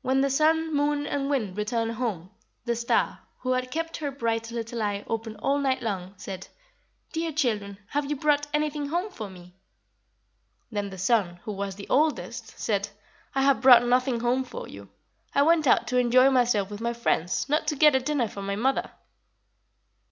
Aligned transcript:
When 0.00 0.22
the 0.22 0.28
Sun, 0.28 0.74
Moon, 0.74 1.06
and 1.06 1.30
Wind 1.30 1.56
returned 1.56 1.92
home, 1.92 2.32
the 2.64 2.74
Star, 2.74 3.20
who 3.38 3.52
had 3.52 3.70
kept 3.70 3.98
her 3.98 4.10
bright 4.10 4.50
little 4.50 4.82
eye 4.82 5.04
open 5.06 5.36
all 5.36 5.56
night 5.60 5.80
long, 5.82 6.14
said: 6.16 6.48
"'Dear 7.12 7.30
children, 7.30 7.78
have 7.90 8.06
you 8.10 8.16
brought 8.16 8.48
anything 8.52 8.88
home 8.88 9.08
for 9.08 9.30
me?' 9.30 9.54
"Then 10.72 10.90
the 10.90 10.98
Sun, 10.98 11.36
who 11.44 11.52
was 11.52 11.76
the 11.76 11.88
oldest, 11.88 12.58
said: 12.58 12.88
'I 13.36 13.42
have 13.42 13.60
brought 13.60 13.84
nothing 13.86 14.18
home 14.18 14.42
for 14.42 14.66
you. 14.66 14.88
I 15.32 15.42
went 15.42 15.68
out 15.68 15.86
to 15.86 15.96
enjoy 15.96 16.28
myself 16.30 16.68
with 16.68 16.80
my 16.80 16.92
friends, 16.92 17.48
not 17.48 17.68
to 17.68 17.76
get 17.76 17.94
a 17.94 18.00
dinner 18.00 18.26
for 18.26 18.42
my 18.42 18.56
mother.' 18.56 18.90